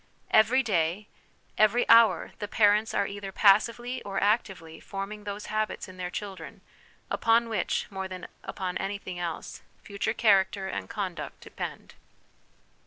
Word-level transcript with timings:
Every 0.31 0.63
day, 0.63 1.09
every 1.59 1.87
hour, 1.87 2.31
the 2.39 2.47
parents 2.47 2.95
are 2.95 3.05
either 3.05 3.31
passively 3.31 4.01
or 4.01 4.19
actively 4.19 4.79
forming 4.79 5.25
those 5.25 5.45
habits 5.53 5.87
in 5.87 5.97
their 5.97 6.09
children 6.09 6.61
upon 7.11 7.49
which, 7.49 7.85
more 7.91 8.07
than 8.07 8.25
upon 8.43 8.79
anything 8.79 9.19
else, 9.19 9.61
future 9.83 10.13
character 10.15 10.67
and 10.67 10.89
conduct 10.89 11.41
depend. 11.41 11.93